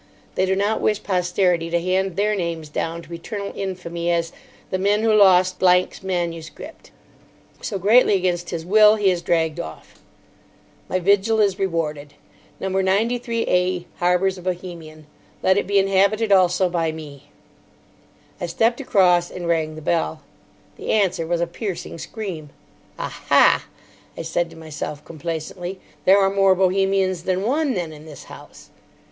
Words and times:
They 0.33 0.47
do 0.47 0.55
not 0.55 0.81
wish 0.81 1.03
Posterity 1.03 1.69
to 1.69 1.79
hand 1.79 2.15
their 2.15 2.33
names 2.33 2.69
down 2.69 3.03
to 3.03 3.13
eternal 3.13 3.53
infamy 3.55 4.09
as 4.09 4.31
"the 4.71 4.79
men 4.79 5.03
who 5.03 5.13
lost 5.13 5.59
Blank's 5.59 6.01
manuscript." 6.01 6.89
So, 7.61 7.77
greatly 7.77 8.15
against 8.15 8.49
his 8.49 8.65
will, 8.65 8.95
he 8.95 9.11
is 9.11 9.21
dragged 9.21 9.59
off. 9.59 10.01
My 10.89 10.97
vigil 10.97 11.39
is 11.39 11.59
rewarded. 11.59 12.15
No. 12.59 12.67
93A 12.69 13.85
harbours 13.97 14.39
a 14.39 14.41
Bohemian. 14.41 15.05
Let 15.43 15.59
it 15.59 15.67
be 15.67 15.77
inhabited 15.77 16.31
also 16.31 16.67
by 16.67 16.91
me. 16.91 17.29
I 18.39 18.47
stepped 18.47 18.81
across, 18.81 19.29
and 19.29 19.47
rang 19.47 19.75
the 19.75 19.83
bell. 19.83 20.23
The 20.77 20.89
answer 20.93 21.27
was 21.27 21.41
a 21.41 21.45
piercing 21.45 21.99
scream. 21.99 22.49
"Ah, 22.97 23.25
ha!" 23.27 23.65
I 24.17 24.23
said 24.23 24.49
to 24.49 24.55
myself 24.55 25.05
complacently, 25.05 25.79
"there 26.05 26.17
are 26.17 26.31
more 26.31 26.55
Bohemians 26.55 27.25
than 27.25 27.43
one, 27.43 27.75
then, 27.75 27.93
in 27.93 28.07
this 28.07 28.23
house." 28.23 28.71